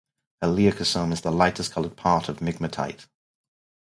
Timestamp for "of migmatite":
2.27-3.05